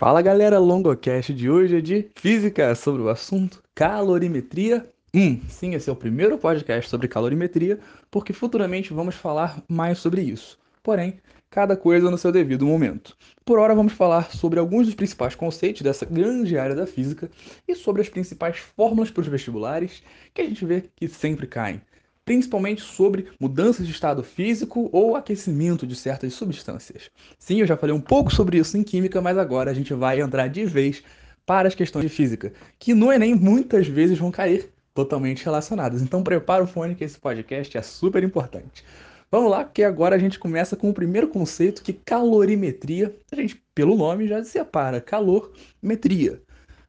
Fala 0.00 0.22
galera, 0.22 0.60
longocast 0.60 1.34
de 1.34 1.50
hoje 1.50 1.78
é 1.78 1.80
de 1.80 2.08
física 2.14 2.72
sobre 2.76 3.02
o 3.02 3.08
assunto 3.08 3.60
calorimetria 3.74 4.88
1. 5.12 5.40
Sim, 5.48 5.74
esse 5.74 5.90
é 5.90 5.92
o 5.92 5.96
primeiro 5.96 6.38
podcast 6.38 6.88
sobre 6.88 7.08
calorimetria, 7.08 7.80
porque 8.08 8.32
futuramente 8.32 8.94
vamos 8.94 9.16
falar 9.16 9.60
mais 9.68 9.98
sobre 9.98 10.22
isso. 10.22 10.56
Porém, 10.84 11.18
cada 11.50 11.76
coisa 11.76 12.12
no 12.12 12.16
seu 12.16 12.30
devido 12.30 12.64
momento. 12.64 13.16
Por 13.44 13.58
hora 13.58 13.74
vamos 13.74 13.92
falar 13.92 14.30
sobre 14.30 14.60
alguns 14.60 14.86
dos 14.86 14.94
principais 14.94 15.34
conceitos 15.34 15.82
dessa 15.82 16.06
grande 16.06 16.56
área 16.56 16.76
da 16.76 16.86
física 16.86 17.28
e 17.66 17.74
sobre 17.74 18.00
as 18.00 18.08
principais 18.08 18.58
fórmulas 18.58 19.10
para 19.10 19.22
os 19.22 19.26
vestibulares 19.26 20.04
que 20.32 20.42
a 20.42 20.44
gente 20.44 20.64
vê 20.64 20.84
que 20.94 21.08
sempre 21.08 21.48
caem 21.48 21.82
principalmente 22.28 22.82
sobre 22.82 23.28
mudanças 23.40 23.86
de 23.86 23.92
estado 23.94 24.22
físico 24.22 24.90
ou 24.92 25.16
aquecimento 25.16 25.86
de 25.86 25.96
certas 25.96 26.34
substâncias. 26.34 27.10
Sim, 27.38 27.60
eu 27.60 27.66
já 27.66 27.74
falei 27.74 27.96
um 27.96 28.00
pouco 28.02 28.30
sobre 28.30 28.58
isso 28.58 28.76
em 28.76 28.82
química, 28.82 29.22
mas 29.22 29.38
agora 29.38 29.70
a 29.70 29.74
gente 29.74 29.94
vai 29.94 30.20
entrar 30.20 30.46
de 30.48 30.66
vez 30.66 31.02
para 31.46 31.68
as 31.68 31.74
questões 31.74 32.02
de 32.02 32.10
física, 32.10 32.52
que 32.78 32.92
no 32.92 33.10
Enem 33.10 33.34
muitas 33.34 33.86
vezes 33.88 34.18
vão 34.18 34.30
cair 34.30 34.70
totalmente 34.92 35.42
relacionadas. 35.42 36.02
Então 36.02 36.22
prepara 36.22 36.62
o 36.62 36.66
fone 36.66 36.94
que 36.94 37.02
esse 37.02 37.18
podcast 37.18 37.78
é 37.78 37.80
super 37.80 38.22
importante. 38.22 38.84
Vamos 39.30 39.50
lá, 39.50 39.64
porque 39.64 39.82
agora 39.82 40.14
a 40.14 40.18
gente 40.18 40.38
começa 40.38 40.76
com 40.76 40.90
o 40.90 40.94
primeiro 40.94 41.28
conceito, 41.28 41.82
que 41.82 41.94
calorimetria, 41.94 43.16
a 43.32 43.36
gente, 43.36 43.58
pelo 43.74 43.96
nome, 43.96 44.28
já 44.28 44.44
se 44.44 44.50
separa, 44.50 45.00
calorimetria. 45.00 46.42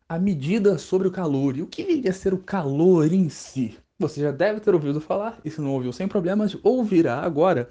A 0.09 0.19
medida 0.19 0.77
sobre 0.77 1.07
o 1.07 1.11
calor. 1.11 1.55
E 1.55 1.61
o 1.61 1.67
que 1.67 1.85
viria 1.85 2.11
a 2.11 2.13
ser 2.13 2.33
o 2.33 2.39
calor 2.39 3.13
em 3.13 3.29
si? 3.29 3.77
Você 3.99 4.21
já 4.21 4.31
deve 4.31 4.61
ter 4.61 4.73
ouvido 4.73 5.01
falar, 5.01 5.37
e 5.43 5.51
se 5.51 5.59
não 5.59 5.73
ouviu 5.73 5.91
sem 5.91 6.07
problemas, 6.07 6.55
ouvirá 6.63 7.19
agora, 7.19 7.67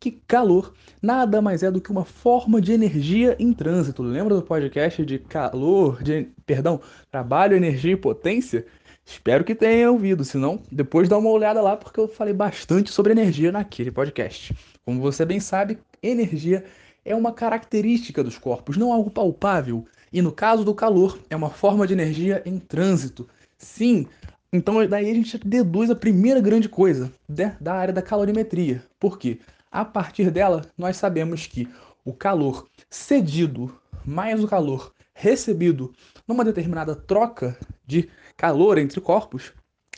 que 0.00 0.10
calor 0.26 0.74
nada 1.00 1.40
mais 1.40 1.62
é 1.62 1.70
do 1.70 1.80
que 1.80 1.92
uma 1.92 2.04
forma 2.04 2.60
de 2.60 2.72
energia 2.72 3.36
em 3.38 3.52
trânsito. 3.52 4.02
Lembra 4.02 4.34
do 4.34 4.42
podcast 4.42 5.04
de 5.04 5.20
calor, 5.20 6.02
de, 6.02 6.30
perdão, 6.44 6.80
trabalho, 7.12 7.56
energia 7.56 7.92
e 7.92 7.96
potência? 7.96 8.66
Espero 9.06 9.44
que 9.44 9.54
tenha 9.54 9.88
ouvido, 9.88 10.24
se 10.24 10.36
não, 10.36 10.60
depois 10.68 11.08
dá 11.08 11.16
uma 11.16 11.30
olhada 11.30 11.62
lá 11.62 11.76
porque 11.76 12.00
eu 12.00 12.08
falei 12.08 12.34
bastante 12.34 12.90
sobre 12.90 13.12
energia 13.12 13.52
naquele 13.52 13.92
podcast. 13.92 14.52
Como 14.84 15.00
você 15.00 15.24
bem 15.24 15.38
sabe, 15.38 15.78
energia 16.02 16.64
é 17.04 17.14
uma 17.14 17.32
característica 17.32 18.24
dos 18.24 18.36
corpos, 18.36 18.76
não 18.76 18.92
algo 18.92 19.12
palpável. 19.12 19.86
E 20.12 20.20
no 20.20 20.32
caso 20.32 20.64
do 20.64 20.74
calor, 20.74 21.20
é 21.30 21.36
uma 21.36 21.50
forma 21.50 21.86
de 21.86 21.92
energia 21.92 22.42
em 22.44 22.58
trânsito. 22.58 23.28
Sim, 23.56 24.08
então, 24.52 24.86
daí 24.86 25.10
a 25.10 25.14
gente 25.14 25.36
deduz 25.38 25.90
a 25.90 25.94
primeira 25.94 26.40
grande 26.40 26.68
coisa 26.68 27.12
né, 27.28 27.56
da 27.60 27.74
área 27.74 27.92
da 27.92 28.00
calorimetria. 28.00 28.82
Por 28.98 29.18
quê? 29.18 29.38
A 29.70 29.84
partir 29.84 30.30
dela, 30.30 30.64
nós 30.76 30.96
sabemos 30.96 31.46
que 31.46 31.68
o 32.04 32.14
calor 32.14 32.66
cedido 32.88 33.78
mais 34.06 34.42
o 34.42 34.48
calor 34.48 34.94
recebido 35.12 35.92
numa 36.26 36.44
determinada 36.44 36.94
troca 36.96 37.58
de 37.86 38.08
calor 38.36 38.78
entre 38.78 39.00
corpos 39.00 39.52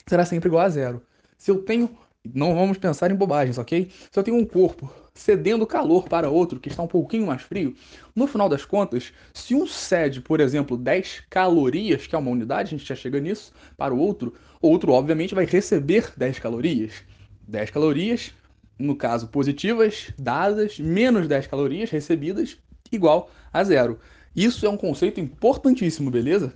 será 0.07 0.25
sempre 0.25 0.49
igual 0.49 0.65
a 0.65 0.69
zero. 0.69 1.03
Se 1.39 1.51
eu 1.51 1.63
tenho 1.63 1.97
não 2.35 2.55
vamos 2.55 2.77
pensar 2.77 3.11
em 3.11 3.15
bobagens, 3.15 3.57
ok? 3.57 3.91
Se 4.11 4.19
eu 4.19 4.23
tenho 4.23 4.37
um 4.37 4.45
corpo 4.45 4.93
cedendo 5.21 5.67
calor 5.67 6.09
para 6.09 6.31
outro 6.31 6.59
que 6.59 6.71
está 6.71 6.83
um 6.83 6.87
pouquinho 6.87 7.27
mais 7.27 7.43
frio, 7.43 7.75
no 8.17 8.27
final 8.27 8.49
das 8.49 8.65
contas, 8.65 9.13
se 9.35 9.55
um 9.55 9.67
cede, 9.67 10.23
por 10.23 10.41
exemplo, 10.41 10.79
10 10.79 11.25
calorias, 11.29 12.07
que 12.07 12.15
é 12.15 12.19
uma 12.19 12.31
unidade, 12.31 12.69
a 12.69 12.79
gente 12.79 12.89
já 12.89 12.95
chega 12.95 13.21
nisso, 13.21 13.53
para 13.77 13.93
o 13.93 13.99
outro, 13.99 14.33
o 14.63 14.69
outro 14.69 14.93
obviamente 14.93 15.35
vai 15.35 15.45
receber 15.45 16.11
10 16.17 16.39
calorias. 16.39 17.05
10 17.47 17.71
calorias, 17.71 18.33
no 18.79 18.97
caso 18.97 19.29
positivas, 19.29 20.11
dadas, 20.19 20.79
menos 20.79 21.29
10 21.29 21.47
calorias 21.49 21.91
recebidas, 21.91 22.57
igual 22.91 23.31
a 23.53 23.63
zero. 23.63 24.01
Isso 24.35 24.65
é 24.65 24.71
um 24.71 24.77
conceito 24.77 25.21
importantíssimo, 25.21 26.11
beleza? 26.11 26.55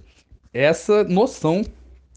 Essa 0.55 1.05
noção 1.05 1.63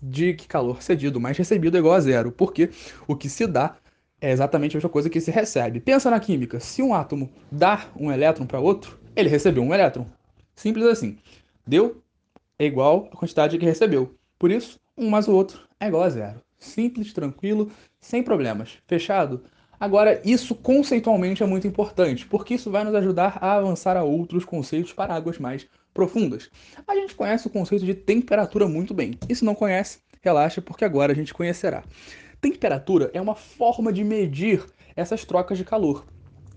de 0.02 0.34
que 0.34 0.48
calor 0.48 0.82
cedido 0.82 1.20
mais 1.20 1.38
recebido 1.38 1.76
é 1.76 1.80
igual 1.80 1.95
a 1.95 2.00
zero, 2.00 2.32
porque 2.32 2.70
o 3.06 3.17
que 3.17 3.28
se 3.28 3.45
dá 3.45 3.76
é 4.20 4.32
exatamente 4.32 4.76
a 4.76 4.78
mesma 4.78 4.89
coisa 4.89 5.10
que 5.10 5.22
se 5.22 5.32
recebe. 5.32 5.80
Pensa 5.80 6.10
na 6.10 6.20
química: 6.20 6.60
se 6.60 6.82
um 6.82 6.94
átomo 6.94 7.30
dá 7.52 7.88
um 7.95 8.11
elétron 8.11 8.45
para 8.45 8.60
outro, 8.60 9.00
ele 9.16 9.30
recebeu 9.30 9.64
um 9.64 9.73
elétron. 9.73 10.05
Simples 10.55 10.86
assim. 10.86 11.17
Deu 11.66 12.02
é 12.60 12.66
igual 12.66 13.10
a 13.11 13.16
quantidade 13.16 13.58
que 13.58 13.66
recebeu. 13.66 14.16
Por 14.39 14.52
isso, 14.52 14.80
um 14.98 15.10
mais 15.10 15.28
o 15.28 15.33
outro 15.33 15.61
é 15.80 15.88
igual 15.88 16.04
a 16.04 16.10
zero. 16.10 16.42
Simples, 16.58 17.14
tranquilo, 17.14 17.72
sem 18.00 18.23
problemas. 18.23 18.78
Fechado? 18.88 19.44
Agora, 19.80 20.20
isso 20.26 20.55
conceitualmente 20.55 21.44
é 21.44 21.45
muito 21.45 21.67
importante, 21.67 22.26
porque 22.26 22.55
isso 22.55 22.72
vai 22.72 22.84
nos 22.84 22.95
ajudar 22.95 23.38
a 23.39 23.54
avançar 23.54 23.95
a 23.95 24.04
outros 24.04 24.44
conceitos 24.44 24.92
para 24.92 25.14
águas 25.14 25.38
mais 25.38 25.67
profundas. 25.94 26.49
A 26.88 26.95
gente 26.95 27.14
conhece 27.14 27.45
o 27.45 27.49
conceito 27.49 27.86
de 27.86 27.94
temperatura 27.94 28.67
muito 28.67 28.94
bem. 28.94 29.20
E 29.30 29.36
se 29.36 29.45
não 29.45 29.54
conhece, 29.54 29.99
relaxa, 30.22 30.61
porque 30.61 30.84
agora 30.84 31.11
a 31.11 31.16
gente 31.16 31.34
conhecerá. 31.34 31.84
Temperatura 32.39 33.09
é 33.14 33.21
uma 33.21 33.36
forma 33.36 33.92
de 33.92 34.03
medir 34.03 34.64
essas 34.95 35.25
trocas 35.25 35.58
de 35.58 35.64
calor. 35.64 36.05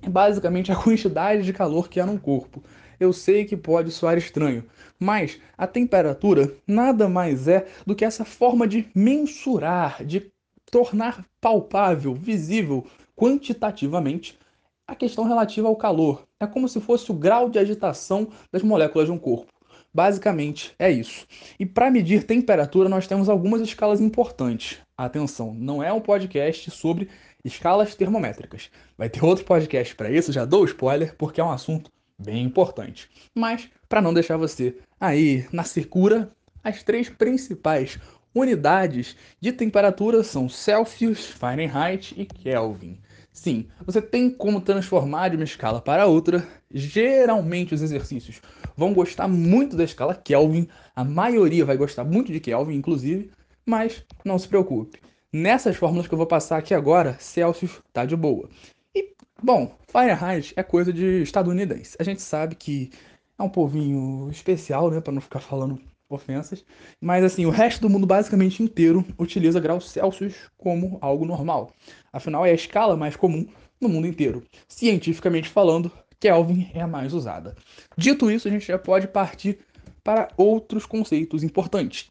É 0.03 0.09
basicamente 0.09 0.71
a 0.71 0.77
quantidade 0.77 1.43
de 1.43 1.53
calor 1.53 1.89
que 1.89 2.01
há 2.01 2.07
num 2.07 2.19
corpo. 2.19 2.63
Eu 2.99 3.13
sei 3.13 3.47
que 3.47 3.57
pode 3.57 3.91
soar 3.91 4.19
estranho, 4.19 4.65
mas 4.99 5.41
a 5.57 5.67
temperatura 5.67 6.53
nada 6.67 7.09
mais 7.09 7.49
é 7.49 7.67
do 7.87 7.95
que 7.95 8.05
essa 8.05 8.27
forma 8.27 8.69
de 8.69 8.89
mensurar, 8.95 10.05
de 10.05 10.31
tornar 10.71 11.25
palpável, 11.41 12.15
visível, 12.15 12.87
quantitativamente 13.17 14.39
a 14.87 14.95
questão 14.95 15.25
relativa 15.25 15.69
ao 15.69 15.77
calor. 15.77 16.27
É 16.39 16.47
como 16.47 16.69
se 16.69 16.81
fosse 16.81 17.11
o 17.11 17.15
grau 17.15 17.49
de 17.49 17.59
agitação 17.59 18.29
das 18.53 18.63
moléculas 18.63 19.07
de 19.07 19.13
um 19.13 19.19
corpo. 19.19 19.53
Basicamente 19.93 20.75
é 20.79 20.91
isso. 20.91 21.27
E 21.59 21.67
para 21.67 21.91
medir 21.91 22.25
temperatura, 22.25 22.89
nós 22.89 23.07
temos 23.07 23.29
algumas 23.29 23.61
escalas 23.61 24.01
importantes. 24.01 24.79
Atenção, 25.01 25.55
não 25.55 25.83
é 25.83 25.91
um 25.91 25.99
podcast 25.99 26.71
sobre 26.71 27.09
escalas 27.43 27.95
termométricas. 27.95 28.71
Vai 28.99 29.09
ter 29.09 29.25
outro 29.25 29.47
podcast 29.47 29.95
para 29.97 30.11
isso, 30.11 30.31
já 30.31 30.45
dou 30.45 30.63
spoiler, 30.67 31.15
porque 31.17 31.41
é 31.41 31.45
um 31.45 31.51
assunto 31.51 31.91
bem 32.19 32.45
importante. 32.45 33.09
Mas, 33.35 33.67
para 33.89 34.03
não 34.03 34.13
deixar 34.13 34.37
você 34.37 34.77
aí 35.01 35.49
na 35.51 35.65
secura, 35.65 36.31
as 36.63 36.83
três 36.83 37.09
principais 37.09 37.99
unidades 38.35 39.17
de 39.41 39.53
temperatura 39.53 40.23
são 40.23 40.51
Celsius, 40.51 41.31
Fahrenheit 41.31 42.15
e 42.15 42.27
Kelvin. 42.27 43.01
Sim, 43.33 43.69
você 43.87 44.03
tem 44.03 44.29
como 44.29 44.61
transformar 44.61 45.31
de 45.31 45.37
uma 45.37 45.45
escala 45.45 45.81
para 45.81 46.05
outra. 46.05 46.47
Geralmente 46.71 47.73
os 47.73 47.81
exercícios 47.81 48.43
vão 48.77 48.93
gostar 48.93 49.29
muito 49.29 49.77
da 49.77 49.85
escala 49.85 50.15
Kelvin, 50.15 50.69
a 50.95 51.03
maioria 51.05 51.65
vai 51.65 51.79
gostar 51.79 52.05
muito 52.05 52.31
de 52.31 52.39
Kelvin, 52.39 52.75
inclusive, 52.75 53.31
mas 53.71 54.05
não 54.25 54.37
se 54.37 54.49
preocupe. 54.49 54.99
Nessas 55.33 55.77
fórmulas 55.77 56.09
que 56.09 56.13
eu 56.13 56.19
vou 56.19 56.27
passar 56.27 56.59
aqui 56.59 56.75
agora, 56.75 57.17
Celsius 57.21 57.81
tá 57.93 58.05
de 58.05 58.17
boa. 58.17 58.51
E, 58.93 59.15
bom, 59.41 59.79
Fahrenheit 59.87 60.53
é 60.57 60.63
coisa 60.65 60.93
de 60.93 61.23
estadunidense. 61.23 61.97
A 62.01 62.03
gente 62.03 62.21
sabe 62.21 62.57
que 62.57 62.91
é 63.39 63.43
um 63.43 63.49
povinho 63.49 64.29
especial, 64.29 64.91
né, 64.91 65.01
para 65.01 65.13
não 65.13 65.21
ficar 65.21 65.39
falando 65.39 65.81
ofensas. 66.09 66.65
Mas 67.01 67.23
assim, 67.23 67.47
o 67.47 67.51
resto 67.51 67.81
do 67.83 67.89
mundo 67.89 68.09
basicamente 68.09 68.61
inteiro 68.61 69.07
utiliza 69.17 69.61
graus 69.61 69.89
Celsius 69.89 70.35
como 70.59 70.99
algo 71.01 71.25
normal. 71.25 71.73
Afinal, 72.13 72.45
é 72.45 72.51
a 72.51 72.55
escala 72.55 72.97
mais 72.97 73.15
comum 73.15 73.47
no 73.81 73.89
mundo 73.89 74.09
inteiro. 74.09 74.43
Cientificamente 74.67 75.49
falando, 75.49 75.93
Kelvin 76.19 76.69
é 76.75 76.81
a 76.81 76.89
mais 76.89 77.15
usada. 77.15 77.55
Dito 77.97 78.29
isso, 78.29 78.49
a 78.49 78.51
gente 78.51 78.67
já 78.67 78.79
pode 78.81 79.07
partir 79.07 79.61
para 80.03 80.29
outros 80.37 80.85
conceitos 80.85 81.45
importantes. 81.45 82.11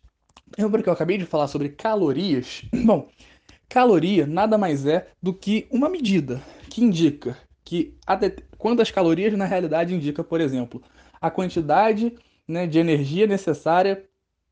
Lembra 0.58 0.82
que 0.82 0.90
eu 0.90 0.94
acabei 0.94 1.18
de 1.18 1.26
falar 1.26 1.48
sobre 1.48 1.70
calorias? 1.70 2.64
Bom, 2.86 3.10
caloria 3.68 4.26
nada 4.26 4.58
mais 4.58 4.86
é 4.86 5.10
do 5.22 5.34
que 5.34 5.68
uma 5.72 5.90
medida 5.90 6.42
que 6.70 6.84
indica 6.84 7.38
que 7.64 7.96
quantas 8.58 8.90
calorias 8.90 9.38
na 9.38 9.46
realidade 9.46 9.94
indica, 9.94 10.24
por 10.24 10.42
exemplo, 10.42 10.82
a 11.22 11.30
quantidade 11.30 12.16
né, 12.48 12.66
de 12.66 12.80
energia 12.80 13.28
necessária 13.28 14.06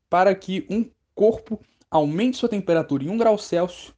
para 0.08 0.34
que 0.34 0.66
um 0.70 0.88
corpo 1.14 1.60
aumente 1.90 2.36
sua 2.36 2.48
temperatura 2.48 3.02
em 3.04 3.10
1 3.10 3.18
grau 3.18 3.36
Celsius 3.36 3.92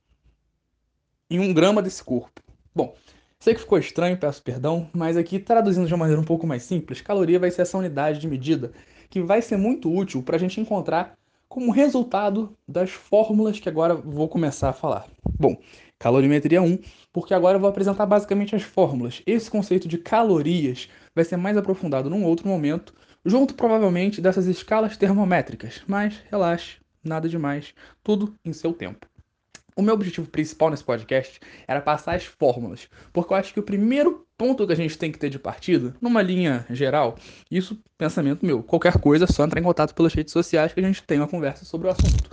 em 1.28 1.38
1 1.38 1.52
grama 1.52 1.82
desse 1.82 2.02
corpo. 2.02 2.40
Bom, 2.74 2.96
sei 3.38 3.54
que 3.54 3.60
ficou 3.60 3.78
estranho, 3.78 4.16
peço 4.16 4.42
perdão, 4.42 4.88
mas 4.92 5.16
aqui 5.16 5.38
traduzindo 5.38 5.86
de 5.86 5.92
uma 5.92 5.98
maneira 5.98 6.20
um 6.20 6.24
pouco 6.24 6.46
mais 6.46 6.62
simples, 6.62 7.00
caloria 7.00 7.38
vai 7.38 7.50
ser 7.50 7.62
essa 7.62 7.78
unidade 7.78 8.18
de 8.18 8.26
medida 8.26 8.72
que 9.08 9.20
vai 9.20 9.42
ser 9.42 9.56
muito 9.56 9.92
útil 9.94 10.22
para 10.22 10.36
a 10.36 10.38
gente 10.38 10.60
encontrar 10.60 11.14
como 11.50 11.72
resultado 11.72 12.56
das 12.66 12.90
fórmulas 12.90 13.58
que 13.58 13.68
agora 13.68 13.92
vou 13.92 14.28
começar 14.28 14.68
a 14.68 14.72
falar. 14.72 15.08
Bom, 15.36 15.60
calorimetria 15.98 16.62
1, 16.62 16.78
porque 17.12 17.34
agora 17.34 17.56
eu 17.56 17.60
vou 17.60 17.68
apresentar 17.68 18.06
basicamente 18.06 18.54
as 18.54 18.62
fórmulas. 18.62 19.20
Esse 19.26 19.50
conceito 19.50 19.88
de 19.88 19.98
calorias 19.98 20.88
vai 21.12 21.24
ser 21.24 21.36
mais 21.36 21.56
aprofundado 21.56 22.08
num 22.08 22.24
outro 22.24 22.46
momento, 22.46 22.94
junto 23.24 23.54
provavelmente 23.54 24.20
dessas 24.20 24.46
escalas 24.46 24.96
termométricas, 24.96 25.82
mas 25.88 26.22
relaxe, 26.30 26.76
nada 27.02 27.28
demais, 27.28 27.74
tudo 28.00 28.32
em 28.44 28.52
seu 28.52 28.72
tempo. 28.72 29.09
O 29.80 29.82
meu 29.82 29.94
objetivo 29.94 30.28
principal 30.28 30.68
nesse 30.68 30.84
podcast 30.84 31.40
era 31.66 31.80
passar 31.80 32.14
as 32.14 32.26
fórmulas, 32.26 32.86
porque 33.14 33.32
eu 33.32 33.36
acho 33.38 33.54
que 33.54 33.60
o 33.60 33.62
primeiro 33.62 34.26
ponto 34.36 34.66
que 34.66 34.74
a 34.74 34.76
gente 34.76 34.98
tem 34.98 35.10
que 35.10 35.18
ter 35.18 35.30
de 35.30 35.38
partida, 35.38 35.96
numa 36.02 36.20
linha 36.20 36.66
geral, 36.68 37.16
isso 37.50 37.82
pensamento 37.96 38.44
meu, 38.44 38.62
qualquer 38.62 39.00
coisa, 39.00 39.24
é 39.24 39.26
só 39.26 39.42
entrar 39.42 39.58
em 39.58 39.64
contato 39.64 39.94
pelas 39.94 40.12
redes 40.12 40.34
sociais 40.34 40.74
que 40.74 40.80
a 40.80 40.82
gente 40.82 41.02
tem 41.02 41.16
uma 41.16 41.26
conversa 41.26 41.64
sobre 41.64 41.88
o 41.88 41.90
assunto. 41.90 42.28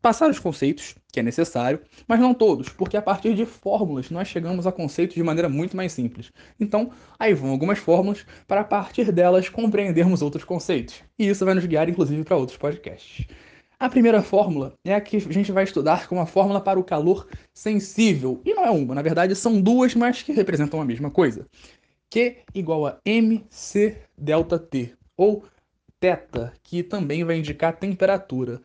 Passar 0.00 0.30
os 0.30 0.38
conceitos, 0.38 0.94
que 1.12 1.18
é 1.18 1.22
necessário, 1.24 1.80
mas 2.06 2.20
não 2.20 2.32
todos, 2.32 2.68
porque 2.68 2.96
a 2.96 3.02
partir 3.02 3.34
de 3.34 3.44
fórmulas 3.44 4.08
nós 4.08 4.28
chegamos 4.28 4.64
a 4.64 4.70
conceitos 4.70 5.16
de 5.16 5.22
maneira 5.24 5.48
muito 5.48 5.76
mais 5.76 5.90
simples. 5.90 6.30
Então, 6.60 6.92
aí 7.18 7.34
vão 7.34 7.50
algumas 7.50 7.80
fórmulas 7.80 8.24
para 8.46 8.60
a 8.60 8.64
partir 8.64 9.10
delas 9.10 9.48
compreendermos 9.48 10.22
outros 10.22 10.44
conceitos. 10.44 11.02
E 11.18 11.28
isso 11.28 11.44
vai 11.44 11.54
nos 11.54 11.66
guiar 11.66 11.88
inclusive 11.88 12.22
para 12.22 12.36
outros 12.36 12.56
podcasts. 12.56 13.26
A 13.80 13.88
primeira 13.88 14.20
fórmula 14.22 14.74
é 14.84 14.92
a 14.92 15.00
que 15.00 15.18
a 15.18 15.32
gente 15.32 15.52
vai 15.52 15.62
estudar 15.62 16.08
como 16.08 16.20
a 16.20 16.26
fórmula 16.26 16.60
para 16.60 16.80
o 16.80 16.84
calor 16.84 17.28
sensível. 17.54 18.40
E 18.44 18.52
não 18.52 18.64
é 18.64 18.70
uma, 18.70 18.92
na 18.92 19.02
verdade 19.02 19.36
são 19.36 19.60
duas, 19.60 19.94
mas 19.94 20.20
que 20.20 20.32
representam 20.32 20.80
a 20.80 20.84
mesma 20.84 21.12
coisa. 21.12 21.46
Q 22.10 22.38
igual 22.52 22.86
a 22.86 22.98
mc 23.04 23.96
delta 24.16 24.58
T, 24.58 24.92
ou 25.16 25.44
θ, 26.00 26.52
que 26.64 26.82
também 26.82 27.22
vai 27.22 27.36
indicar 27.38 27.76
temperatura. 27.76 28.60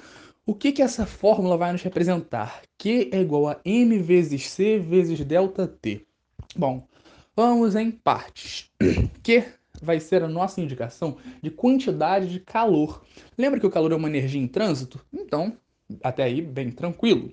O 0.48 0.56
que, 0.56 0.72
que 0.72 0.82
essa 0.82 1.06
fórmula 1.06 1.58
vai 1.58 1.72
nos 1.72 1.84
representar? 1.84 2.64
Q 2.80 3.10
é 3.12 3.22
igual 3.22 3.50
a 3.50 3.60
m 3.64 4.00
vezes 4.00 4.50
c 4.50 4.80
vezes 4.80 5.24
delta 5.24 5.68
T. 5.68 6.08
Bom, 6.56 6.88
vamos 7.36 7.76
em 7.76 7.92
partes. 7.92 8.72
Q 9.22 9.44
vai 9.84 10.00
ser 10.00 10.24
a 10.24 10.28
nossa 10.28 10.62
indicação 10.62 11.18
de 11.42 11.52
quantidade 11.52 12.30
de 12.30 12.40
calor. 12.40 13.04
Lembra 13.38 13.60
que 13.60 13.68
o 13.68 13.72
calor 13.72 13.92
é 13.92 13.96
uma 13.96 14.08
energia 14.08 14.42
em 14.42 14.48
trânsito? 14.48 15.06
Então, 15.12 15.58
até 16.02 16.24
aí, 16.24 16.42
bem 16.42 16.72
tranquilo. 16.72 17.32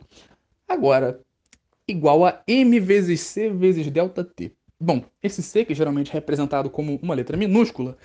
Agora, 0.68 1.20
igual 1.88 2.26
a 2.26 2.42
m 2.46 2.78
vezes 2.80 3.20
c 3.20 3.50
vezes 3.50 3.86
ΔT. 3.86 4.52
Bom, 4.78 5.04
esse 5.22 5.42
c, 5.42 5.64
que 5.64 5.74
geralmente 5.74 6.10
é 6.10 6.14
representado 6.14 6.70
como 6.70 6.98
uma 7.02 7.14
letra 7.14 7.36
minúscula, 7.36 7.96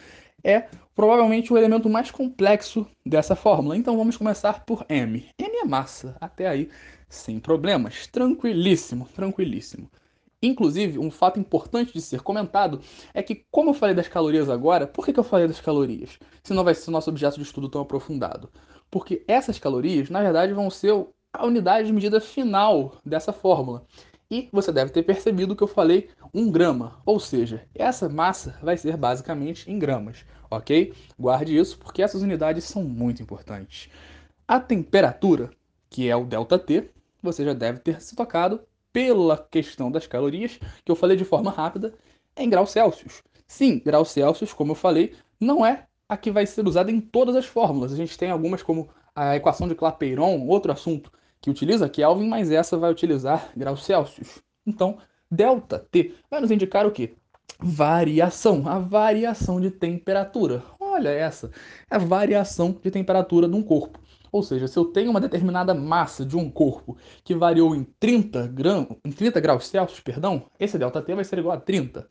é 0.43 0.67
provavelmente 0.93 1.51
o 1.51 1.57
elemento 1.57 1.89
mais 1.89 2.11
complexo 2.11 2.87
dessa 3.05 3.35
fórmula. 3.35 3.77
Então 3.77 3.97
vamos 3.97 4.17
começar 4.17 4.65
por 4.65 4.85
m. 4.89 5.25
m 5.39 5.57
é 5.57 5.65
massa, 5.65 6.15
até 6.19 6.47
aí 6.47 6.69
sem 7.09 7.39
problemas. 7.39 8.07
Tranquilíssimo, 8.07 9.07
tranquilíssimo. 9.15 9.89
Inclusive, 10.41 10.99
um 10.99 11.09
fato 11.09 11.39
importante 11.39 11.93
de 11.93 12.01
ser 12.01 12.21
comentado 12.21 12.81
é 13.13 13.23
que, 13.23 13.45
como 13.49 13.69
eu 13.71 13.73
falei 13.73 13.95
das 13.95 14.07
calorias 14.07 14.49
agora, 14.49 14.85
por 14.85 15.05
que, 15.05 15.17
eu 15.17 15.23
falei 15.23 15.47
das 15.47 15.59
calorias? 15.59 16.19
Se 16.43 16.53
não 16.53 16.63
vai 16.63 16.75
ser 16.75 16.89
o 16.89 16.93
nosso 16.93 17.09
objeto 17.09 17.37
de 17.37 17.43
estudo 17.43 17.69
tão 17.69 17.81
aprofundado. 17.81 18.49
Porque 18.91 19.23
essas 19.27 19.57
calorias, 19.57 20.09
na 20.09 20.21
verdade, 20.21 20.53
vão 20.53 20.69
ser 20.69 20.93
a 21.33 21.45
unidade 21.45 21.87
de 21.87 21.93
medida 21.93 22.21
final 22.21 22.95
dessa 23.05 23.33
fórmula. 23.33 23.85
E 24.29 24.49
você 24.51 24.71
deve 24.71 24.91
ter 24.91 25.03
percebido 25.03 25.55
que 25.55 25.63
eu 25.63 25.67
falei 25.67 26.09
1 26.33 26.51
grama, 26.51 26.99
ou 27.05 27.19
seja, 27.19 27.67
essa 27.75 28.09
massa 28.09 28.57
vai 28.61 28.75
ser 28.75 28.97
basicamente 28.97 29.69
em 29.69 29.77
gramas, 29.77 30.25
ok? 30.49 30.93
Guarde 31.17 31.55
isso 31.55 31.77
porque 31.77 32.01
essas 32.01 32.23
unidades 32.23 32.63
são 32.63 32.83
muito 32.83 33.21
importantes. 33.21 33.89
A 34.47 34.59
temperatura, 34.59 35.51
que 35.89 36.09
é 36.09 36.15
o 36.15 36.25
ΔT, 36.25 36.89
você 37.21 37.45
já 37.45 37.53
deve 37.53 37.79
ter 37.79 38.01
se 38.01 38.15
tocado, 38.15 38.61
pela 38.95 39.37
questão 39.37 39.91
das 39.91 40.07
calorias, 40.07 40.57
que 40.85 40.89
eu 40.89 40.95
falei 40.95 41.17
de 41.17 41.25
forma 41.25 41.51
rápida, 41.51 41.93
é 42.33 42.43
em 42.45 42.49
graus 42.49 42.71
Celsius. 42.71 43.21
Sim, 43.45 43.81
graus 43.83 44.09
Celsius, 44.11 44.53
como 44.53 44.71
eu 44.71 44.75
falei, 44.75 45.13
não 45.37 45.65
é 45.65 45.85
a 46.07 46.15
que 46.15 46.31
vai 46.31 46.45
ser 46.45 46.65
usada 46.65 46.89
em 46.89 47.01
todas 47.01 47.35
as 47.35 47.45
fórmulas. 47.45 47.91
A 47.91 47.97
gente 47.97 48.17
tem 48.17 48.31
algumas 48.31 48.63
como 48.63 48.87
a 49.13 49.35
equação 49.35 49.67
de 49.67 49.75
Clapeyron, 49.75 50.47
outro 50.47 50.71
assunto 50.71 51.11
que 51.41 51.49
utiliza 51.49 51.89
Kelvin, 51.89 52.29
mas 52.29 52.49
essa 52.49 52.77
vai 52.77 52.89
utilizar 52.89 53.51
graus 53.53 53.83
Celsius. 53.83 54.41
Então, 54.65 54.97
delta 55.29 55.77
T 55.91 56.13
vai 56.31 56.39
nos 56.39 56.49
indicar 56.49 56.87
o 56.87 56.91
quê? 56.91 57.15
Variação, 57.59 58.65
a 58.65 58.79
variação 58.79 59.59
de 59.59 59.71
temperatura. 59.71 60.63
Olha 60.79 61.09
essa, 61.09 61.51
é 61.91 61.97
a 61.97 61.99
variação 61.99 62.79
de 62.81 62.89
temperatura 62.89 63.45
de 63.45 63.55
um 63.55 63.61
corpo. 63.61 63.99
Ou 64.35 64.43
seja, 64.43 64.67
se 64.67 64.77
eu 64.77 64.83
tenho 64.83 65.11
uma 65.11 65.21
determinada 65.21 65.73
massa 65.73 66.25
de 66.25 66.35
um 66.35 66.49
corpo 66.51 66.97
que 67.23 67.33
variou 67.33 67.73
em 67.73 67.85
30, 67.97 68.47
gram, 68.47 68.85
em 69.05 69.09
30 69.09 69.39
graus 69.39 69.65
Celsius, 69.65 70.01
perdão, 70.01 70.47
esse 70.59 70.77
ΔT 70.77 71.15
vai 71.15 71.23
ser 71.23 71.39
igual 71.39 71.55
a 71.55 71.61
30. 71.61 72.05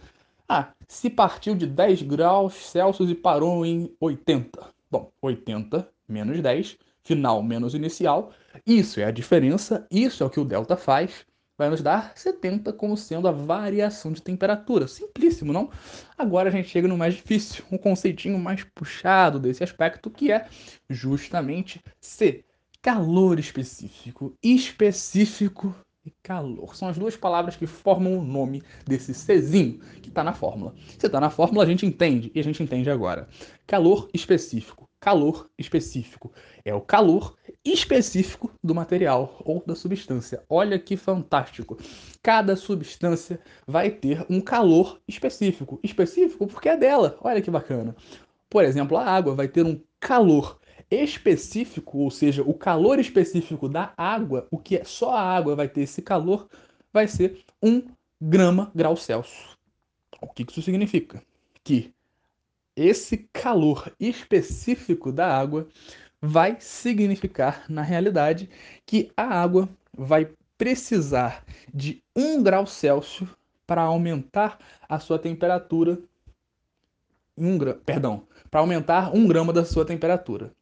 Ah, 0.48 0.72
se 0.88 1.10
partiu 1.10 1.54
de 1.54 1.66
10 1.66 2.00
graus 2.04 2.54
Celsius 2.54 3.10
e 3.10 3.14
parou 3.14 3.66
em 3.66 3.94
80. 4.00 4.70
Bom, 4.90 5.12
80 5.20 5.86
menos 6.08 6.40
10, 6.40 6.78
final 7.02 7.42
menos 7.42 7.74
inicial, 7.74 8.32
isso 8.66 9.00
é 9.00 9.04
a 9.04 9.10
diferença, 9.10 9.86
isso 9.90 10.22
é 10.22 10.26
o 10.26 10.30
que 10.30 10.40
o 10.40 10.46
delta 10.46 10.78
faz 10.78 11.26
vai 11.56 11.70
nos 11.70 11.82
dar 11.82 12.12
70 12.16 12.72
como 12.72 12.96
sendo 12.96 13.28
a 13.28 13.32
variação 13.32 14.12
de 14.12 14.22
temperatura. 14.22 14.88
Simplíssimo, 14.88 15.52
não? 15.52 15.70
Agora 16.16 16.48
a 16.48 16.52
gente 16.52 16.68
chega 16.68 16.88
no 16.88 16.96
mais 16.96 17.14
difícil, 17.14 17.64
um 17.70 17.78
conceitinho 17.78 18.38
mais 18.38 18.64
puxado 18.64 19.38
desse 19.38 19.62
aspecto, 19.62 20.10
que 20.10 20.32
é 20.32 20.46
justamente 20.88 21.82
C. 22.00 22.44
Calor 22.82 23.38
específico. 23.38 24.36
Específico 24.42 25.74
e 26.04 26.12
calor. 26.22 26.76
São 26.76 26.88
as 26.88 26.98
duas 26.98 27.16
palavras 27.16 27.56
que 27.56 27.66
formam 27.66 28.18
o 28.18 28.24
nome 28.24 28.62
desse 28.86 29.14
Czinho 29.14 29.78
que 30.02 30.08
está 30.08 30.22
na 30.22 30.32
fórmula. 30.32 30.74
Se 30.98 31.06
está 31.06 31.18
na 31.18 31.30
fórmula, 31.30 31.64
a 31.64 31.66
gente 31.66 31.86
entende, 31.86 32.30
e 32.34 32.40
a 32.40 32.44
gente 32.44 32.62
entende 32.62 32.90
agora. 32.90 33.28
Calor 33.66 34.08
específico. 34.12 34.88
Calor 35.00 35.50
específico. 35.58 36.32
É 36.64 36.74
o 36.74 36.80
calor 36.80 37.36
específico 37.64 38.50
do 38.62 38.74
material 38.74 39.40
ou 39.44 39.62
da 39.66 39.74
substância. 39.74 40.42
Olha 40.48 40.78
que 40.78 40.96
fantástico! 40.96 41.78
Cada 42.22 42.56
substância 42.56 43.40
vai 43.66 43.90
ter 43.90 44.24
um 44.30 44.40
calor 44.40 45.00
específico. 45.06 45.78
Específico 45.82 46.46
porque 46.46 46.68
é 46.68 46.76
dela. 46.76 47.18
Olha 47.20 47.42
que 47.42 47.50
bacana. 47.50 47.94
Por 48.48 48.64
exemplo, 48.64 48.96
a 48.96 49.04
água 49.04 49.34
vai 49.34 49.48
ter 49.48 49.64
um 49.64 49.80
calor 49.98 50.58
específico, 51.02 51.98
ou 51.98 52.10
seja, 52.10 52.42
o 52.42 52.54
calor 52.54 52.98
específico 52.98 53.68
da 53.68 53.92
água, 53.96 54.46
o 54.50 54.58
que 54.58 54.76
é 54.76 54.84
só 54.84 55.12
a 55.14 55.22
água 55.22 55.56
vai 55.56 55.68
ter 55.68 55.82
esse 55.82 56.02
calor, 56.02 56.48
vai 56.92 57.08
ser 57.08 57.44
1 57.62 57.82
grama 58.20 58.70
grau 58.74 58.96
Celsius. 58.96 59.56
O 60.20 60.28
que 60.28 60.44
isso 60.48 60.62
significa? 60.62 61.22
Que 61.62 61.92
esse 62.76 63.28
calor 63.32 63.92
específico 64.00 65.12
da 65.12 65.26
água 65.36 65.68
vai 66.20 66.56
significar, 66.60 67.64
na 67.68 67.82
realidade, 67.82 68.48
que 68.86 69.12
a 69.16 69.24
água 69.24 69.68
vai 69.96 70.30
precisar 70.56 71.44
de 71.72 72.02
1 72.16 72.42
grau 72.42 72.66
Celsius 72.66 73.28
para 73.66 73.82
aumentar 73.82 74.58
a 74.88 74.98
sua 74.98 75.18
temperatura. 75.18 75.98
Um. 77.36 77.58
Perdão, 77.84 78.26
para 78.50 78.60
aumentar 78.60 79.14
1 79.14 79.26
grama 79.26 79.52
da 79.52 79.64
sua 79.64 79.84
temperatura. 79.84 80.52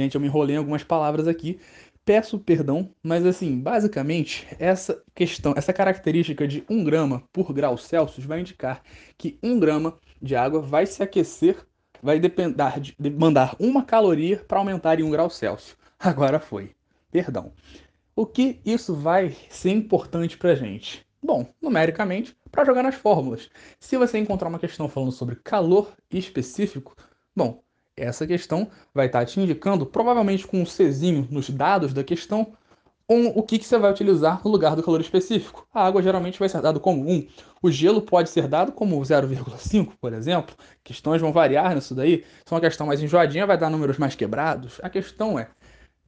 Gente, 0.00 0.14
eu 0.14 0.20
me 0.20 0.28
enrolei 0.28 0.56
em 0.56 0.58
algumas 0.58 0.82
palavras 0.82 1.28
aqui. 1.28 1.60
Peço 2.06 2.38
perdão, 2.38 2.90
mas 3.02 3.26
assim, 3.26 3.60
basicamente, 3.60 4.46
essa 4.58 5.02
questão, 5.14 5.52
essa 5.54 5.74
característica 5.74 6.48
de 6.48 6.64
1 6.70 6.82
grama 6.82 7.22
por 7.30 7.52
grau 7.52 7.76
Celsius 7.76 8.24
vai 8.24 8.40
indicar 8.40 8.82
que 9.18 9.38
1 9.42 9.60
grama 9.60 9.98
de 10.20 10.34
água 10.34 10.62
vai 10.62 10.86
se 10.86 11.02
aquecer 11.02 11.66
vai 12.02 12.18
depender 12.18 12.56
de 12.80 13.10
mandar 13.10 13.54
uma 13.60 13.84
caloria 13.84 14.38
para 14.38 14.58
aumentar 14.58 14.98
em 14.98 15.02
um 15.02 15.10
grau 15.10 15.28
Celsius. 15.28 15.76
Agora 15.98 16.40
foi. 16.40 16.74
Perdão. 17.12 17.52
O 18.16 18.24
que 18.24 18.58
isso 18.64 18.94
vai 18.94 19.36
ser 19.50 19.70
importante 19.72 20.38
para 20.38 20.52
a 20.52 20.54
gente? 20.54 21.06
Bom, 21.22 21.52
numericamente, 21.60 22.34
para 22.50 22.64
jogar 22.64 22.82
nas 22.82 22.94
fórmulas. 22.94 23.50
Se 23.78 23.98
você 23.98 24.16
encontrar 24.16 24.48
uma 24.48 24.58
questão 24.58 24.88
falando 24.88 25.12
sobre 25.12 25.36
calor 25.36 25.92
específico, 26.10 26.96
bom, 27.36 27.62
essa 28.00 28.26
questão 28.26 28.68
vai 28.94 29.06
estar 29.06 29.20
tá 29.20 29.24
te 29.24 29.40
indicando, 29.40 29.86
provavelmente 29.86 30.46
com 30.46 30.60
um 30.60 30.64
Czinho 30.64 31.26
nos 31.30 31.50
dados 31.50 31.92
da 31.92 32.02
questão, 32.02 32.52
um, 33.10 33.26
o 33.26 33.42
que, 33.42 33.58
que 33.58 33.66
você 33.66 33.76
vai 33.76 33.90
utilizar 33.90 34.40
no 34.44 34.50
lugar 34.50 34.76
do 34.76 34.84
calor 34.84 35.00
específico. 35.00 35.66
A 35.74 35.84
água 35.84 36.00
geralmente 36.00 36.38
vai 36.38 36.48
ser 36.48 36.62
dado 36.62 36.78
como 36.78 37.10
1. 37.10 37.26
O 37.60 37.68
gelo 37.68 38.00
pode 38.00 38.30
ser 38.30 38.46
dado 38.46 38.70
como 38.70 39.00
0,5, 39.00 39.94
por 40.00 40.12
exemplo. 40.12 40.54
Questões 40.84 41.20
vão 41.20 41.32
variar 41.32 41.74
nisso 41.74 41.92
daí. 41.92 42.24
Se 42.46 42.52
é 42.52 42.54
uma 42.54 42.60
questão 42.60 42.86
mais 42.86 43.02
enjoadinha, 43.02 43.48
vai 43.48 43.58
dar 43.58 43.68
números 43.68 43.98
mais 43.98 44.14
quebrados. 44.14 44.78
A 44.80 44.88
questão 44.88 45.36
é, 45.36 45.48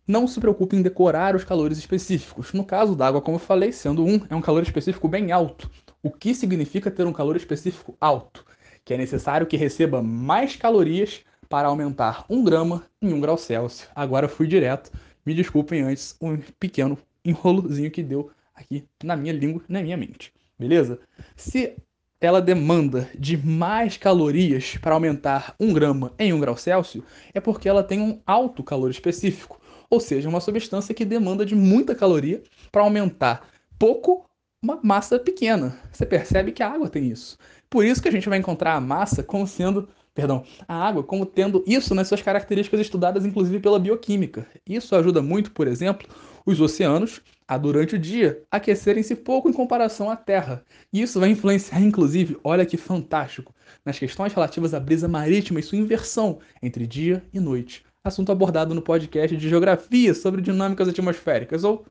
não 0.07 0.29
se 0.29 0.39
preocupe 0.39 0.77
em 0.77 0.83
decorar 0.83 1.35
os 1.35 1.43
calores 1.43 1.77
específicos. 1.77 2.53
No 2.53 2.65
caso 2.65 2.95
da 2.95 3.09
água, 3.09 3.21
como 3.21 3.35
eu 3.37 3.41
falei, 3.41 3.73
sendo 3.73 4.05
1, 4.05 4.27
é 4.31 4.37
um 4.37 4.41
calor 4.41 4.63
específico 4.63 5.09
bem 5.09 5.33
alto. 5.33 5.69
O 6.05 6.11
que 6.11 6.33
significa 6.33 6.89
ter 6.89 7.05
um 7.05 7.13
calor 7.13 7.35
específico 7.35 7.97
alto? 8.01 8.45
Que 8.85 8.95
é 8.95 8.97
necessário 8.97 9.47
que 9.47 9.57
receba 9.57 10.01
mais 10.01 10.55
calorias 10.55 11.25
para 11.53 11.69
aumentar 11.69 12.25
1 12.31 12.43
grama 12.43 12.83
em 13.03 13.13
1 13.13 13.21
grau 13.21 13.37
Celsius. 13.37 13.87
Agora 13.95 14.27
fui 14.27 14.47
direto 14.47 14.91
me 15.25 15.35
desculpem 15.35 15.83
antes 15.83 16.17
um 16.19 16.39
pequeno 16.59 16.97
enrolozinho 17.23 17.91
que 17.91 18.03
deu 18.03 18.31
aqui 18.55 18.85
na 19.05 19.15
minha 19.15 19.35
língua, 19.35 19.63
na 19.69 19.83
minha 19.83 19.97
mente. 19.99 20.33
Beleza? 20.59 20.99
Se 21.37 21.77
ela 22.23 22.41
demanda 22.41 23.07
de 23.19 23.37
mais 23.37 23.99
calorias 23.99 24.79
para 24.79 24.95
aumentar 24.95 25.55
1 25.61 25.75
grama 25.75 26.15
em 26.19 26.33
1 26.33 26.41
grau 26.41 26.57
Celsius, 26.57 27.05
é 27.35 27.39
porque 27.39 27.69
ela 27.69 27.85
tem 27.85 28.01
um 28.01 28.19
alto 28.27 28.65
calor 28.65 28.91
específico, 28.91 29.61
ou 29.91 30.01
seja, 30.01 30.31
uma 30.31 30.41
substância 30.41 30.95
que 30.95 31.05
demanda 31.05 31.45
de 31.45 31.55
muita 31.55 31.95
caloria 31.95 32.43
para 32.71 32.81
aumentar 32.81 33.47
pouco 33.79 34.25
uma 34.63 34.81
massa 34.83 35.19
pequena. 35.19 35.79
Você 35.93 36.07
percebe 36.07 36.51
que 36.51 36.63
a 36.63 36.71
água 36.71 36.89
tem 36.89 37.11
isso. 37.11 37.37
Por 37.69 37.85
isso 37.85 38.01
que 38.01 38.09
a 38.09 38.13
gente 38.13 38.29
vai 38.29 38.39
encontrar 38.39 38.75
a 38.75 38.81
massa 38.81 39.23
como 39.23 39.47
sendo, 39.47 39.89
perdão, 40.15 40.45
a 40.67 40.75
água 40.75 41.03
como 41.03 41.27
tendo 41.27 41.63
isso 41.67 41.95
nas 41.95 42.09
suas 42.09 42.23
características 42.23 42.81
estudadas 42.81 43.25
inclusive 43.25 43.61
pela 43.61 43.79
bioquímica. 43.79 44.47
Isso 44.69 44.95
ajuda 44.95 45.23
muito, 45.23 45.51
por 45.53 45.67
exemplo, 45.67 46.09
os 46.45 46.61
oceanos 46.61 47.21
a 47.47 47.59
durante 47.59 47.97
o 47.97 47.99
dia 47.99 48.43
aquecerem-se 48.51 49.15
pouco 49.17 49.49
em 49.49 49.53
comparação 49.53 50.11
à 50.11 50.17
Terra. 50.17 50.65
E 50.93 51.03
isso 51.03 51.21
vai 51.21 51.31
influenciar 51.31 51.81
inclusive, 51.81 52.37
olha 52.43 52.67
que 52.67 52.77
fantástico, 52.77 53.55
nas 53.85 53.99
questões 53.99 54.33
relativas 54.33 54.75
à 54.75 54.81
brisa 54.81 55.09
marítima 55.09 55.61
e 55.61 55.63
sua 55.63 55.79
inversão 55.79 56.39
entre 56.63 56.87
dia 56.87 57.23
e 57.33 57.41
noite. 57.41 57.85
Assunto 58.05 58.33
abordado 58.33 58.75
no 58.75 58.83
podcast 58.83 59.37
de 59.37 59.49
Geografia 59.49 60.13
sobre 60.15 60.41
dinâmicas 60.41 60.89
atmosféricas 60.89 61.63
ou 61.63 61.85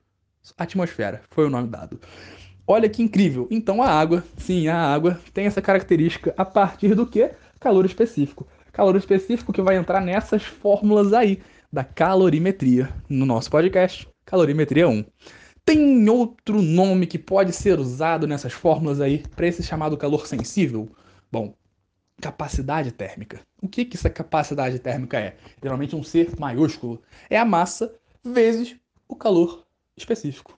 atmosfera, 0.57 1.21
foi 1.29 1.45
o 1.45 1.49
nome 1.49 1.67
dado. 1.67 1.99
Olha 2.67 2.89
que 2.89 3.01
incrível. 3.01 3.47
Então 3.51 3.81
a 3.81 3.89
água, 3.89 4.23
sim, 4.37 4.67
a 4.67 4.77
água 4.77 5.19
tem 5.33 5.45
essa 5.45 5.61
característica 5.61 6.33
a 6.37 6.45
partir 6.45 6.95
do 6.95 7.05
que? 7.05 7.31
Calor 7.62 7.86
específico. 7.86 8.48
Calor 8.72 8.96
específico 8.96 9.53
que 9.53 9.62
vai 9.62 9.75
entrar 9.77 10.01
nessas 10.01 10.41
fórmulas 10.41 11.13
aí 11.13 11.44
da 11.72 11.84
calorimetria 11.84 12.91
no 13.08 13.24
nosso 13.24 13.51
podcast, 13.51 14.10
Calorimetria 14.25 14.89
1. 14.89 15.06
Tem 15.63 16.10
outro 16.10 16.60
nome 16.60 17.06
que 17.06 17.20
pode 17.20 17.53
ser 17.53 17.80
usado 17.80 18.25
nessas 18.25 18.51
fórmulas 18.51 19.00
aí 19.00 19.20
para 19.36 19.46
esse 19.46 19.62
chamado 19.62 19.96
calor 19.96 20.25
sensível? 20.25 20.89
Bom, 21.32 21.53
capacidade 22.20 22.91
térmica. 22.91 23.41
O 23.62 23.68
que, 23.68 23.86
que 23.86 23.96
essa 23.96 24.10
capacidade 24.10 24.80
térmica 24.80 25.20
é? 25.20 25.38
Geralmente 25.62 25.96
um 25.96 26.01
C 26.01 26.32
maiúsculo. 26.39 27.00
É 27.30 27.38
a 27.38 27.46
massa 27.46 27.94
vezes 28.24 28.75
o 29.08 29.15
calor 29.15 29.68
específico. 29.96 30.58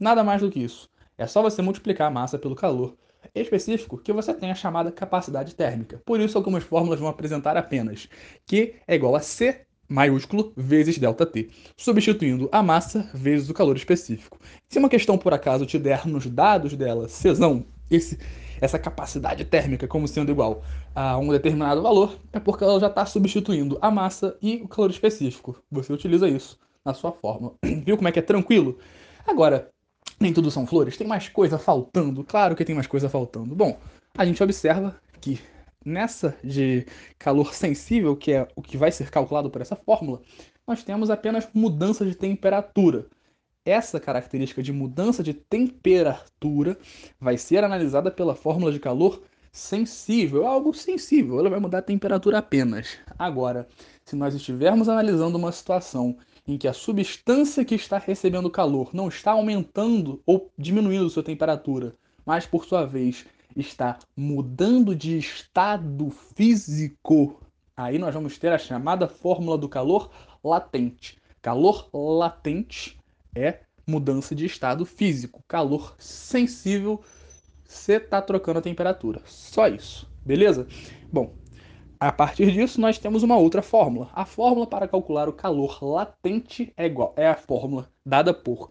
Nada 0.00 0.24
mais 0.24 0.42
do 0.42 0.50
que 0.50 0.58
isso. 0.58 0.90
É 1.16 1.28
só 1.28 1.42
você 1.42 1.62
multiplicar 1.62 2.08
a 2.08 2.10
massa 2.10 2.40
pelo 2.40 2.56
calor 2.56 2.96
específico 3.34 3.98
que 3.98 4.12
você 4.12 4.32
tem 4.34 4.50
a 4.50 4.54
chamada 4.54 4.90
capacidade 4.92 5.54
térmica. 5.54 6.00
Por 6.04 6.20
isso, 6.20 6.36
algumas 6.36 6.64
fórmulas 6.64 7.00
vão 7.00 7.08
apresentar 7.08 7.56
apenas 7.56 8.08
Q 8.46 8.74
é 8.86 8.94
igual 8.94 9.14
a 9.14 9.20
C 9.20 9.66
maiúsculo 9.88 10.52
vezes 10.56 10.96
ΔT, 10.96 11.50
substituindo 11.76 12.48
a 12.52 12.62
massa 12.62 13.10
vezes 13.12 13.50
o 13.50 13.54
calor 13.54 13.76
específico. 13.76 14.38
Se 14.68 14.78
uma 14.78 14.88
questão 14.88 15.18
por 15.18 15.34
acaso 15.34 15.66
te 15.66 15.78
der 15.78 16.06
nos 16.06 16.26
dados 16.26 16.76
dela 16.76 17.08
Czão, 17.08 17.66
esse, 17.90 18.16
essa 18.60 18.78
capacidade 18.78 19.44
térmica 19.44 19.88
como 19.88 20.06
sendo 20.06 20.30
igual 20.30 20.62
a 20.94 21.18
um 21.18 21.28
determinado 21.28 21.82
valor, 21.82 22.16
é 22.32 22.38
porque 22.38 22.62
ela 22.62 22.78
já 22.78 22.86
está 22.86 23.04
substituindo 23.04 23.78
a 23.82 23.90
massa 23.90 24.36
e 24.40 24.62
o 24.62 24.68
calor 24.68 24.90
específico. 24.90 25.60
Você 25.70 25.92
utiliza 25.92 26.28
isso 26.28 26.56
na 26.84 26.94
sua 26.94 27.10
fórmula. 27.10 27.54
Viu 27.84 27.96
como 27.96 28.08
é 28.08 28.12
que 28.12 28.20
é 28.20 28.22
tranquilo? 28.22 28.78
Agora, 29.26 29.70
nem 30.20 30.32
tudo 30.32 30.50
são 30.50 30.66
flores, 30.66 30.96
tem 30.96 31.06
mais 31.06 31.28
coisa 31.28 31.58
faltando. 31.58 32.22
Claro 32.22 32.54
que 32.54 32.64
tem 32.64 32.74
mais 32.74 32.86
coisa 32.86 33.08
faltando. 33.08 33.54
Bom, 33.54 33.78
a 34.16 34.24
gente 34.24 34.42
observa 34.42 35.00
que 35.20 35.40
nessa 35.84 36.36
de 36.44 36.86
calor 37.18 37.54
sensível, 37.54 38.16
que 38.16 38.32
é 38.32 38.46
o 38.54 38.62
que 38.62 38.76
vai 38.76 38.92
ser 38.92 39.10
calculado 39.10 39.50
por 39.50 39.62
essa 39.62 39.74
fórmula, 39.76 40.20
nós 40.66 40.84
temos 40.84 41.10
apenas 41.10 41.48
mudança 41.54 42.04
de 42.04 42.14
temperatura. 42.14 43.06
Essa 43.64 43.98
característica 43.98 44.62
de 44.62 44.72
mudança 44.72 45.22
de 45.22 45.34
temperatura 45.34 46.78
vai 47.18 47.36
ser 47.36 47.64
analisada 47.64 48.10
pela 48.10 48.34
fórmula 48.34 48.72
de 48.72 48.78
calor 48.78 49.22
sensível, 49.52 50.46
algo 50.46 50.72
sensível, 50.72 51.38
ela 51.38 51.50
vai 51.50 51.58
mudar 51.58 51.78
a 51.78 51.82
temperatura 51.82 52.38
apenas. 52.38 52.98
Agora, 53.18 53.66
se 54.04 54.14
nós 54.16 54.34
estivermos 54.34 54.88
analisando 54.88 55.36
uma 55.36 55.52
situação 55.52 56.16
em 56.46 56.56
que 56.58 56.68
a 56.68 56.72
substância 56.72 57.64
que 57.64 57.74
está 57.74 57.98
recebendo 57.98 58.50
calor 58.50 58.90
não 58.92 59.08
está 59.08 59.32
aumentando 59.32 60.22
ou 60.26 60.50
diminuindo 60.58 61.10
sua 61.10 61.22
temperatura, 61.22 61.94
mas 62.24 62.46
por 62.46 62.64
sua 62.64 62.84
vez 62.84 63.26
está 63.56 63.98
mudando 64.16 64.94
de 64.94 65.18
estado 65.18 66.10
físico, 66.10 67.40
aí 67.76 67.98
nós 67.98 68.14
vamos 68.14 68.38
ter 68.38 68.52
a 68.52 68.58
chamada 68.58 69.08
fórmula 69.08 69.58
do 69.58 69.68
calor 69.68 70.10
latente. 70.42 71.18
Calor 71.42 71.88
latente 71.92 72.98
é 73.34 73.60
mudança 73.86 74.34
de 74.34 74.46
estado 74.46 74.84
físico. 74.84 75.42
Calor 75.48 75.94
sensível, 75.98 77.02
você 77.64 77.94
está 77.94 78.20
trocando 78.22 78.58
a 78.58 78.62
temperatura. 78.62 79.20
Só 79.24 79.68
isso, 79.68 80.08
beleza? 80.24 80.66
Bom, 81.12 81.34
a 82.00 82.10
partir 82.10 82.50
disso, 82.50 82.80
nós 82.80 82.98
temos 82.98 83.22
uma 83.22 83.36
outra 83.36 83.60
fórmula. 83.60 84.08
A 84.14 84.24
fórmula 84.24 84.66
para 84.66 84.88
calcular 84.88 85.28
o 85.28 85.34
calor 85.34 85.84
latente 85.84 86.72
é 86.74 86.86
igual 86.86 87.12
é 87.14 87.28
a 87.28 87.36
fórmula 87.36 87.90
dada 88.04 88.32
por 88.32 88.70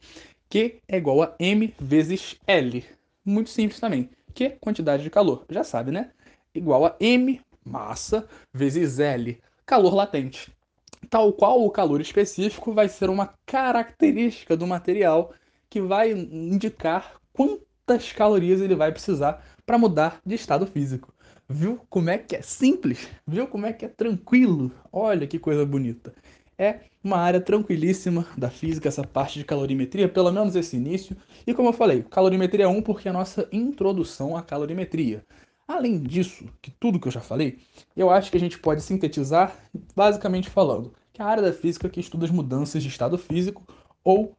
Q 0.49 0.81
é 0.87 0.97
igual 0.97 1.21
a 1.21 1.35
M 1.39 1.71
vezes 1.79 2.35
L. 2.47 2.83
Muito 3.23 3.51
simples 3.51 3.79
também. 3.79 4.09
Q, 4.33 4.57
quantidade 4.59 5.03
de 5.03 5.11
calor. 5.11 5.45
Já 5.47 5.63
sabe, 5.63 5.91
né? 5.91 6.09
Igual 6.55 6.87
a 6.87 6.95
M, 6.99 7.39
massa, 7.63 8.27
vezes 8.51 8.97
L, 8.97 9.39
calor 9.63 9.93
latente. 9.93 10.51
Tal 11.07 11.31
qual 11.31 11.63
o 11.63 11.69
calor 11.69 12.01
específico 12.01 12.73
vai 12.73 12.89
ser 12.89 13.11
uma 13.11 13.31
característica 13.45 14.57
do 14.57 14.65
material 14.65 15.31
que 15.69 15.79
vai 15.79 16.11
indicar 16.11 17.21
quantas 17.31 18.11
calorias 18.11 18.59
ele 18.59 18.75
vai 18.75 18.91
precisar 18.91 19.45
para 19.67 19.77
mudar 19.77 20.19
de 20.25 20.33
estado 20.33 20.65
físico. 20.65 21.13
Viu 21.51 21.81
como 21.89 22.11
é 22.11 22.17
que 22.19 22.35
é 22.35 22.43
simples? 22.43 23.07
Viu 23.25 23.47
como 23.47 23.65
é 23.65 23.73
que 23.73 23.83
é 23.83 23.87
tranquilo? 23.87 24.71
Olha 24.93 25.25
que 25.25 25.39
coisa 25.39 25.65
bonita. 25.65 26.13
É 26.55 26.81
uma 27.03 27.17
área 27.17 27.41
tranquilíssima 27.41 28.27
da 28.37 28.51
física, 28.51 28.87
essa 28.87 29.03
parte 29.03 29.39
de 29.39 29.45
calorimetria, 29.45 30.07
pelo 30.07 30.31
menos 30.31 30.55
esse 30.55 30.75
início. 30.75 31.17
E 31.47 31.53
como 31.55 31.69
eu 31.69 31.73
falei, 31.73 32.03
calorimetria 32.03 32.69
1 32.69 32.83
porque 32.83 33.07
é 33.07 33.11
a 33.11 33.13
nossa 33.15 33.49
introdução 33.51 34.37
à 34.37 34.43
calorimetria. 34.43 35.25
Além 35.67 35.99
disso, 35.99 36.45
que 36.61 36.69
tudo 36.69 36.99
que 36.99 37.07
eu 37.07 37.11
já 37.11 37.21
falei, 37.21 37.57
eu 37.97 38.11
acho 38.11 38.29
que 38.29 38.37
a 38.37 38.39
gente 38.39 38.59
pode 38.59 38.83
sintetizar 38.83 39.55
basicamente 39.95 40.51
falando 40.51 40.93
que 41.11 41.19
a 41.19 41.25
área 41.25 41.41
da 41.41 41.51
física 41.51 41.89
que 41.89 41.99
estuda 41.99 42.25
as 42.25 42.31
mudanças 42.31 42.83
de 42.83 42.89
estado 42.89 43.17
físico 43.17 43.65
ou 44.03 44.37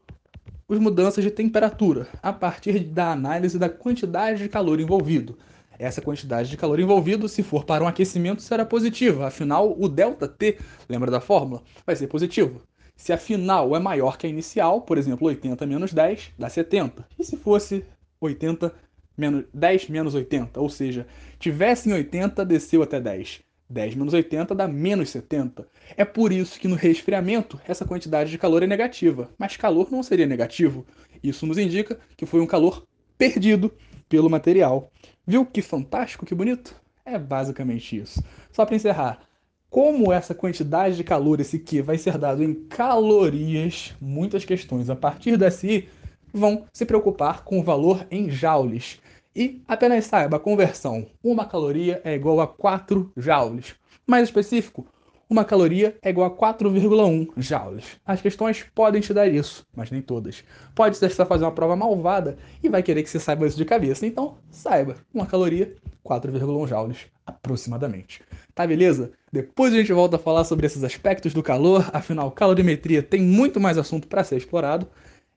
as 0.69 0.79
mudanças 0.79 1.25
de 1.25 1.31
temperatura, 1.33 2.07
a 2.23 2.33
partir 2.33 2.79
da 2.79 3.11
análise 3.11 3.59
da 3.59 3.69
quantidade 3.69 4.45
de 4.45 4.49
calor 4.49 4.79
envolvido. 4.79 5.37
Essa 5.81 6.03
quantidade 6.03 6.51
de 6.51 6.59
calor 6.59 6.79
envolvido, 6.79 7.27
se 7.27 7.43
for 7.43 7.65
para 7.65 7.83
um 7.83 7.89
aquecimento, 7.89 8.43
será 8.43 8.67
positiva. 8.67 9.27
Afinal, 9.27 9.75
o 9.81 9.89
ΔT, 9.89 10.59
lembra 10.87 11.11
da 11.11 11.23
fórmula? 11.23 11.63
Vai 11.87 11.97
ser 11.97 12.07
positivo. 12.07 12.61
Se 12.95 13.15
a 13.15 13.17
final 13.17 13.75
é 13.75 13.79
maior 13.79 14.19
que 14.19 14.27
a 14.27 14.29
inicial, 14.29 14.83
por 14.83 14.99
exemplo, 14.99 15.27
80 15.27 15.67
menos 15.67 15.95
10, 15.95 16.33
dá 16.39 16.51
70. 16.51 17.09
E 17.19 17.25
se 17.25 17.39
fosse 17.39 17.83
80 18.21 18.75
menos 19.17 19.47
10 19.55 19.89
menos 19.89 20.15
80, 20.15 20.61
ou 20.61 20.69
seja, 20.69 21.07
tivesse 21.39 21.89
em 21.89 21.95
80, 21.95 22.45
desceu 22.45 22.83
até 22.83 23.01
10. 23.01 23.41
10 23.71 23.95
menos 23.95 24.13
80 24.13 24.55
dá 24.55 24.69
menos 24.69 25.09
70. 25.09 25.67
É 25.97 26.05
por 26.05 26.31
isso 26.31 26.61
que 26.61 26.69
no 26.69 26.77
resfriamento 26.77 27.59
essa 27.67 27.87
quantidade 27.87 28.31
de 28.31 28.37
calor 28.37 28.63
é 28.63 28.67
negativa, 28.67 29.31
mas 29.39 29.57
calor 29.57 29.91
não 29.91 30.03
seria 30.03 30.27
negativo. 30.27 30.85
Isso 31.23 31.47
nos 31.47 31.57
indica 31.57 31.99
que 32.19 32.27
foi 32.27 32.43
um 32.43 32.47
calor 32.47 32.85
perdido 33.21 33.71
pelo 34.09 34.31
material. 34.31 34.91
Viu 35.27 35.45
que 35.45 35.61
fantástico, 35.61 36.25
que 36.25 36.35
bonito? 36.35 36.75
É 37.05 37.19
basicamente 37.19 38.00
isso. 38.00 38.25
Só 38.50 38.65
para 38.65 38.77
encerrar, 38.77 39.21
como 39.69 40.11
essa 40.11 40.35
quantidade 40.35 40.97
de 40.97 41.05
calor, 41.05 41.39
esse 41.39 41.59
Q, 41.59 41.83
vai 41.83 41.99
ser 41.99 42.17
dado 42.17 42.43
em 42.43 42.55
calorias, 42.55 43.95
muitas 44.00 44.47
questões 44.47 44.89
a 44.89 44.97
partir 44.97 45.39
SI 45.50 45.87
vão 46.33 46.65
se 46.73 46.87
preocupar 46.87 47.45
com 47.45 47.61
o 47.61 47.62
valor 47.62 48.07
em 48.11 48.31
joules. 48.31 48.99
E 49.37 49.62
apenas 49.69 50.07
saiba 50.07 50.39
a 50.39 50.41
conversão. 50.41 51.07
Uma 51.23 51.45
caloria 51.45 52.00
é 52.03 52.15
igual 52.15 52.41
a 52.41 52.47
4 52.47 53.12
joules. 53.19 53.75
Mais 54.07 54.29
específico, 54.29 54.87
uma 55.31 55.45
caloria 55.45 55.97
é 56.03 56.11
igual 56.11 56.27
a 56.27 56.37
4,1 56.37 57.31
joules. 57.37 58.01
As 58.05 58.21
questões 58.21 58.67
podem 58.75 59.01
te 59.01 59.15
dar 59.15 59.29
isso, 59.29 59.65
mas 59.75 59.89
nem 59.89 60.03
todas. 60.03 60.43
Pode 60.75 60.99
que 60.99 61.07
você 61.07 61.25
fazer 61.25 61.45
uma 61.45 61.53
prova 61.53 61.77
malvada 61.77 62.37
e 62.61 62.69
vai 62.69 62.83
querer 62.83 63.05
que 63.05 63.09
você 63.09 63.21
saiba 63.21 63.47
isso 63.47 63.57
de 63.57 63.65
cabeça. 63.65 64.05
Então, 64.05 64.37
saiba, 64.51 64.97
uma 65.15 65.27
caloria, 65.27 65.73
4,1 66.05 66.67
joules, 66.67 67.07
aproximadamente. 67.25 68.23
Tá 68.57 68.67
beleza? 68.67 69.13
Depois 69.33 69.73
a 69.73 69.77
gente 69.77 69.93
volta 69.93 70.17
a 70.17 70.19
falar 70.19 70.43
sobre 70.43 70.67
esses 70.67 70.83
aspectos 70.83 71.33
do 71.33 71.45
calor, 71.45 71.89
afinal, 71.93 72.33
calorimetria 72.33 73.01
tem 73.01 73.23
muito 73.23 73.61
mais 73.61 73.79
assunto 73.79 74.09
para 74.09 74.25
ser 74.25 74.37
explorado. 74.37 74.89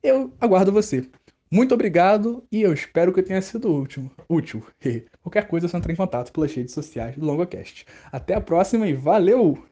Eu 0.02 0.34
aguardo 0.42 0.72
você. 0.72 1.08
Muito 1.52 1.76
obrigado 1.76 2.44
e 2.52 2.64
eu 2.64 2.74
espero 2.74 3.14
que 3.14 3.22
tenha 3.22 3.40
sido 3.44 3.72
útil. 3.72 4.10
útil. 4.28 4.66
Qualquer 5.22 5.48
coisa 5.48 5.68
é 5.68 5.70
só 5.70 5.78
entrar 5.78 5.94
em 5.94 5.96
contato 5.96 6.32
pelas 6.34 6.52
redes 6.52 6.74
sociais 6.74 7.16
do 7.16 7.24
LongoCast. 7.24 7.86
Até 8.12 8.34
a 8.34 8.42
próxima 8.42 8.88
e 8.88 8.94
valeu! 8.94 9.64